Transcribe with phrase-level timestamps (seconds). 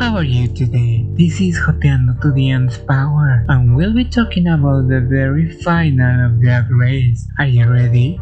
[0.00, 1.04] How are you today?
[1.12, 6.24] This is Joteando to the Nth Power, and we'll be talking about the very final
[6.24, 7.28] of Drag Race.
[7.38, 8.18] Are you ready?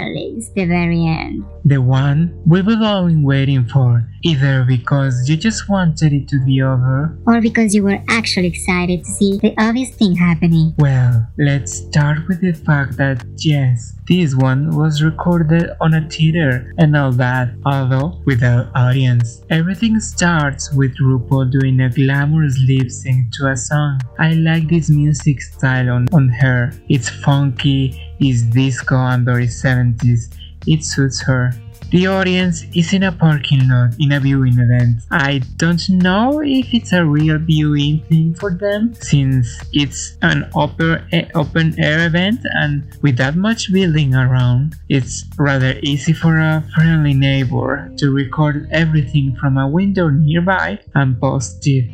[0.00, 1.44] The very end.
[1.64, 6.62] The one we've all been waiting for, either because you just wanted it to be
[6.62, 7.16] over.
[7.26, 10.74] Or because you were actually excited to see the obvious thing happening.
[10.78, 16.72] Well, let's start with the fact that yes, this one was recorded on a theater
[16.78, 19.42] and all that, although without audience.
[19.50, 24.00] Everything starts with RuPaul doing a glamorous lip sync to a song.
[24.18, 26.72] I like this music style on, on her.
[26.88, 30.34] It's funky, it's disco and very 70s.
[30.66, 31.52] It suits her.
[31.90, 35.02] The audience is in a parking lot in a viewing event.
[35.12, 41.74] I don't know if it's a real viewing thing for them since it's an open
[41.78, 47.88] air event and with that much building around, it's rather easy for a friendly neighbor
[47.98, 51.88] to record everything from a window nearby and post it.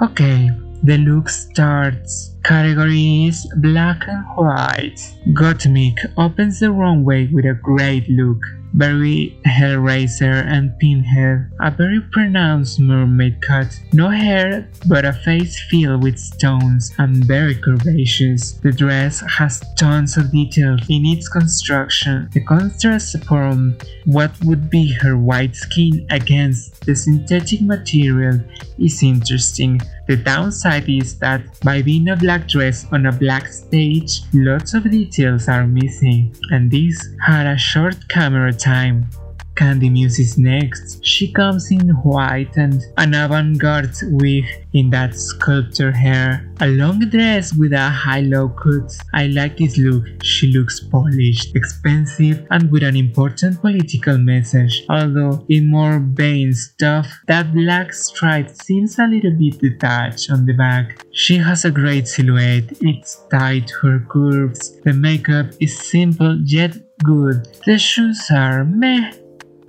[0.00, 0.48] Okay,
[0.84, 2.35] the look starts.
[2.46, 5.00] Category is black and white.
[5.32, 8.38] Gottmik opens the runway with a great look.
[8.72, 13.66] Very Hellraiser and Pinhead, a very pronounced mermaid cut.
[13.92, 18.60] No hair, but a face filled with stones and very curvaceous.
[18.60, 22.28] The dress has tons of detail in its construction.
[22.32, 28.38] The contrast from what would be her white skin against the synthetic material
[28.78, 29.80] is interesting.
[30.06, 34.90] The downside is that by being a black dress on a black stage, lots of
[34.90, 39.08] details are missing, and this had a short camera time.
[39.56, 41.02] Kandy Muse is next.
[41.04, 46.52] She comes in white and an avant-garde wig in that sculptor hair.
[46.60, 48.94] A long dress with a high-low cut.
[49.14, 50.04] I like this look.
[50.22, 54.84] She looks polished, expensive, and with an important political message.
[54.90, 60.52] Although in more vain stuff, that black stripe seems a little bit detached on the
[60.52, 61.02] back.
[61.12, 62.76] She has a great silhouette.
[62.82, 64.78] It's tight her curves.
[64.82, 67.48] The makeup is simple yet good.
[67.64, 69.12] The shoes are meh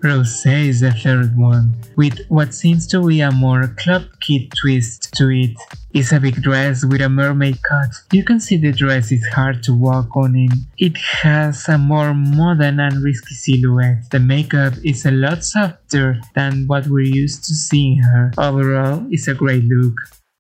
[0.04, 5.12] Rosé is the third one, with what seems to be a more club kid twist
[5.16, 5.58] to it.
[5.92, 7.90] It's a big dress with a mermaid cut.
[8.12, 10.52] You can see the dress is hard to walk on in.
[10.78, 14.12] It has a more modern and risky silhouette.
[14.12, 18.32] The makeup is a lot softer than what we're used to seeing her.
[18.38, 19.96] Overall, it's a great look.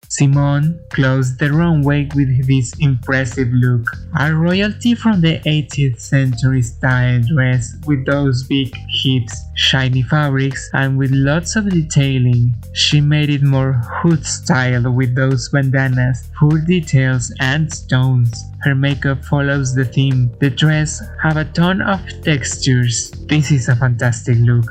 [0.09, 3.85] Symone closed the runway with this impressive look,
[4.18, 10.97] a royalty from the 18th century style dress with those big hips, shiny fabrics, and
[10.97, 12.56] with lots of detailing.
[12.73, 18.34] She made it more hood style with those bandanas, full details, and stones.
[18.62, 20.31] Her makeup follows the theme.
[20.40, 23.12] The dress have a ton of textures.
[23.28, 24.66] This is a fantastic look.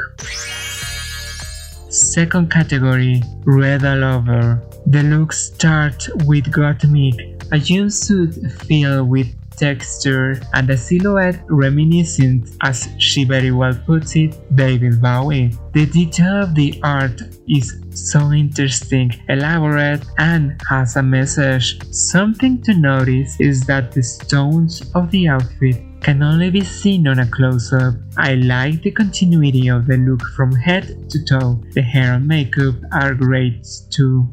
[1.88, 4.60] Second category, Red all over.
[4.86, 12.88] The looks start with Gottmik, a jumpsuit filled with texture and a silhouette reminiscent, as
[12.98, 15.52] she very well puts it, David Bowie.
[15.72, 21.78] The detail of the art is so interesting, elaborate, and has a message.
[21.92, 27.18] Something to notice is that the stones of the outfit can only be seen on
[27.18, 27.94] a close-up.
[28.16, 31.60] I like the continuity of the look from head to toe.
[31.72, 34.28] The hair and makeup are great too.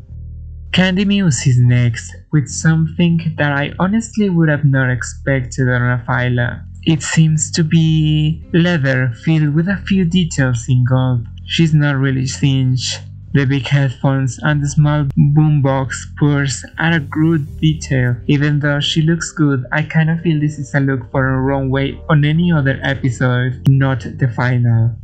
[0.73, 6.03] Kandy Muse is next, with something that I honestly would have not expected on a
[6.03, 6.65] Fila.
[6.81, 11.27] It seems to be leather filled with a few details in gold.
[11.45, 13.01] She's not really cinched.
[13.33, 18.15] The big headphones and the small boombox purse are a good detail.
[18.25, 21.39] Even though she looks good, I kind of feel this is a look for a
[21.39, 24.95] runway on any other episode, not the final.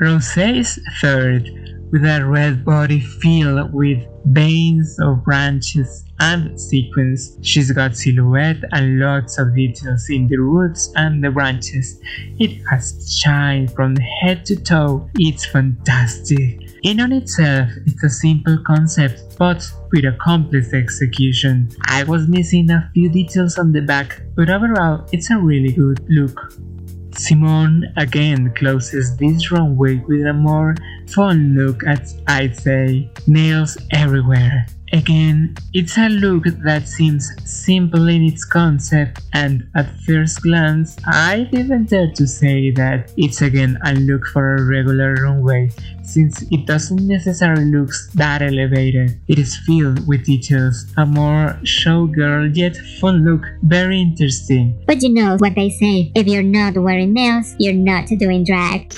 [0.00, 7.38] Rosé is third, with a red body filled with veins of branches and sequins.
[7.42, 12.00] She's got silhouette and lots of details in the roots and the branches.
[12.38, 15.08] It has shine from head to toe.
[15.14, 16.60] It's fantastic.
[16.82, 21.70] In on itself, it's a simple concept, but with a complex execution.
[21.86, 26.00] I was missing a few details on the back, but overall, it's a really good
[26.08, 26.52] look.
[27.18, 30.76] Symone again closes this runway with a more
[31.08, 34.66] fun look at I'd say nails everywhere.
[34.92, 41.48] Again, it's a look that seems simple in its concept and at first glance I
[41.50, 45.70] didn't dare to say that it's again a look for a regular runway
[46.08, 49.20] since it doesn't necessarily look that elevated.
[49.28, 54.82] It is filled with details, a more showgirl yet fun look, very interesting.
[54.86, 58.94] But you know what they say, if you're not wearing nails, you're not doing drag.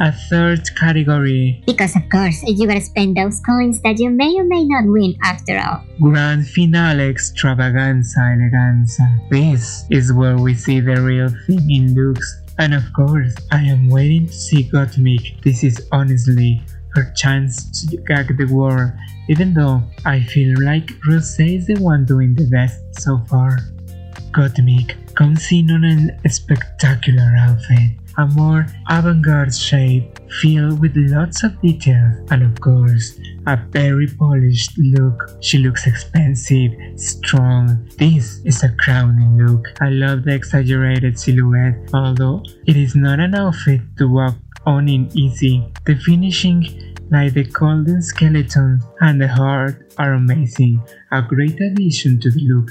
[0.00, 4.44] A third category, Because of course, you gotta spend those coins that you may or
[4.44, 5.82] may not win after all.
[6.00, 9.28] Grand Finale Extravaganza Eleganza.
[9.28, 12.42] This is where we see the real thing in looks.
[12.58, 15.42] And of course, I am waiting to see Gottmik.
[15.42, 16.60] This is honestly
[16.94, 18.90] her chance to gag the world,
[19.28, 23.58] even though I feel like Rosé is the one doing the best so far.
[24.32, 31.58] Gottmik comes in on a spectacular outfit, a more avant-garde shape filled with lots of
[31.62, 35.38] details and of course a very polished look.
[35.40, 37.88] She looks expensive, strong.
[37.96, 39.68] This is a crowning look.
[39.80, 44.36] I love the exaggerated silhouette, although it is not an outfit to walk
[44.66, 45.64] on in easy.
[45.86, 52.30] The finishing like the golden skeleton and the heart are amazing, a great addition to
[52.30, 52.70] the look.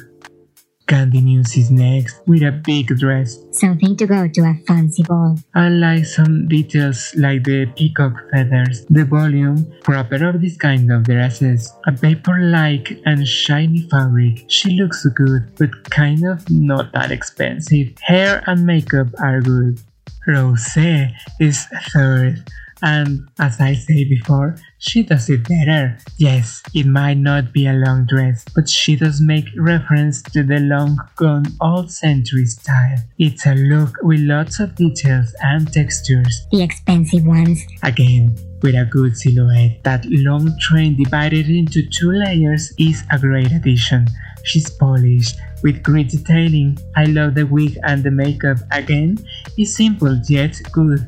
[0.88, 3.40] Kandy Muse is next with a big dress.
[3.52, 5.38] Something to go to a fancy ball.
[5.54, 11.04] I like some details like the peacock feathers, the volume proper of this kind of
[11.04, 14.46] dresses, a paper-like and shiny fabric.
[14.48, 17.92] She looks good, but kind of not that expensive.
[18.00, 19.82] Hair and makeup are good.
[20.26, 22.44] Rosé is third.
[22.82, 25.98] And as I said before, she does it better.
[26.18, 30.60] Yes, it might not be a long dress, but she does make reference to the
[30.60, 32.98] long gone old century style.
[33.18, 36.46] It's a look with lots of details and textures.
[36.52, 37.64] The expensive ones.
[37.84, 39.84] Again, with a good silhouette.
[39.84, 44.08] That long train divided into two layers is a great addition.
[44.44, 46.78] She's polished, with great detailing.
[46.96, 48.58] I love the wig and the makeup.
[48.72, 49.18] Again,
[49.58, 51.08] it's simple yet good.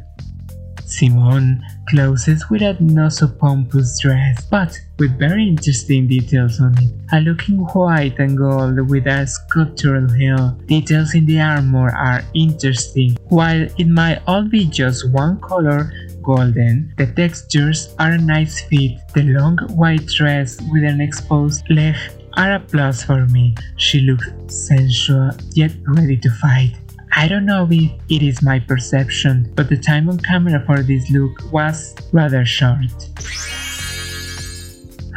[0.89, 6.91] Symone closes with a not so pompous dress, but with very interesting details on it.
[7.13, 10.57] A looking white and gold with a sculptural heel.
[10.65, 13.17] Details in the armor are interesting.
[13.29, 15.93] While it might all be just one color,
[16.23, 18.99] golden, the textures are a nice fit.
[19.13, 21.95] The long white dress with an exposed leg
[22.33, 23.55] are a plus for me.
[23.77, 26.75] She looks sensual yet ready to fight.
[27.19, 31.11] I don't know if it is my perception, but the time on camera for this
[31.11, 32.95] look was rather short.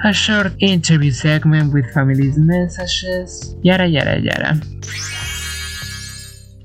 [0.02, 4.60] A short interview segment with family's messages, yada yada yada.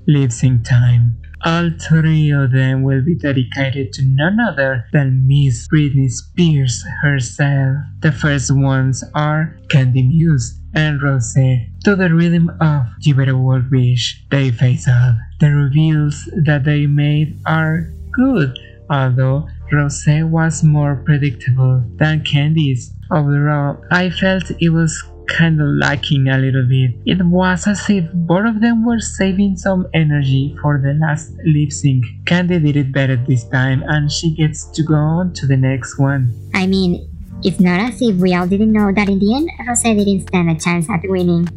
[0.07, 1.21] Lip sync time.
[1.45, 7.77] All three of them will be dedicated to none other than Miss Britney Spears herself.
[8.01, 11.69] The first ones are Kandy Muse and Rosé.
[11.83, 15.15] To the rhythm of You Better Work Bitch, they face off.
[15.39, 18.57] The reveals that they made are good,
[18.89, 22.93] although Rosé was more predictable than Kandy's.
[23.11, 26.91] Overall, I felt it was kind of lacking a little bit.
[27.06, 31.71] It was as if both of them were saving some energy for the last lip
[31.71, 32.06] sync.
[32.25, 35.97] Kandy did it better this time and she gets to go on to the next
[36.00, 36.33] one.
[36.53, 37.09] I mean,
[37.44, 40.50] it's not as if we all didn't know that in the end, Rosé didn't stand
[40.50, 41.47] a chance at winning.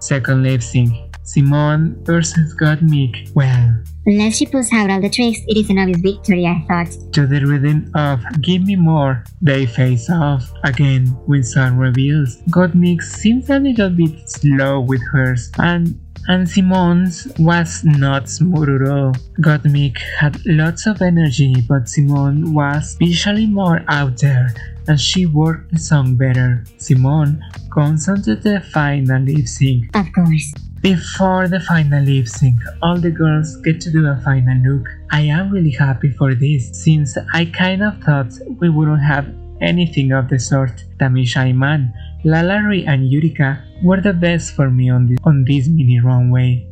[0.00, 0.92] Second lip sync.
[1.24, 3.34] Symone versus Gottmik.
[3.34, 7.12] Well, Unless she pulls out all the tricks, it is an obvious victory, I thought.
[7.14, 12.42] to the rhythm of Give Me More, they face off again with some reveals.
[12.50, 18.88] Gottmik seems a little bit slow with hers, and and Symone's was not smooth at
[18.88, 19.12] all.
[19.40, 24.54] Gottmik had lots of energy, but Symone was visually more out there,
[24.88, 26.64] and she worked the song better.
[26.78, 27.40] Symone
[27.76, 29.94] onto the final lip sync.
[29.96, 30.54] Of course.
[30.84, 34.86] Before the final lip sync, all the girls get to do a final look.
[35.10, 39.26] I am really happy for this, since I kind of thought we wouldn't have
[39.62, 40.84] anything of the sort.
[41.00, 41.90] Tamisha Iman,
[42.26, 46.68] LaLa Ri and Yurika were the best for me on, the, on this mini runway.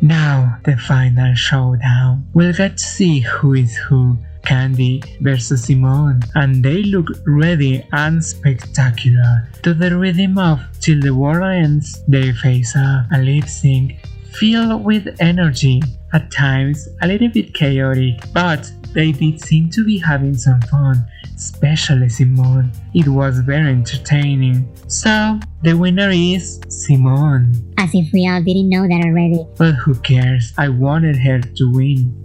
[0.00, 2.26] Now, the final showdown.
[2.32, 4.16] We'll get to see who is who.
[4.42, 9.48] Kandy versus Symone, and they look ready and spectacular.
[9.62, 14.00] To the rhythm of Till the World Ends, they face up a lip sync
[14.34, 15.82] filled with energy,
[16.12, 21.04] at times a little bit chaotic, but they did seem to be having some fun,
[21.34, 22.74] especially Symone.
[22.94, 24.68] It was very entertaining.
[24.88, 27.72] So, the winner is Symone.
[27.78, 29.46] As if we all didn't know that already.
[29.56, 30.52] But who cares?
[30.58, 32.22] I wanted her to win.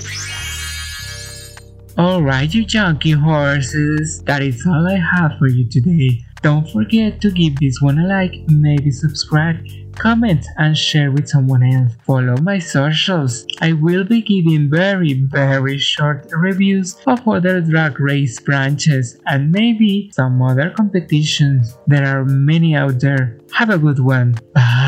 [1.98, 6.24] Alright, you junkie horses, that is all I have for you today.
[6.44, 9.58] Don't forget to give this one a like, maybe subscribe,
[9.96, 11.94] comment and share with someone else.
[12.06, 13.48] Follow my socials.
[13.62, 20.12] I will be giving very very short reviews of other drag race branches and maybe
[20.14, 21.76] some other competitions.
[21.88, 23.40] There are many out there.
[23.54, 24.36] Have a good one.
[24.54, 24.87] Bye.